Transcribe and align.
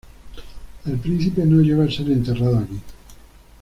El 0.85 0.97
príncipe 0.97 1.45
no 1.45 1.61
llegó 1.61 1.83
a 1.83 1.91
ser 1.91 2.09
enterrado 2.09 2.57
aquí. 2.57 2.81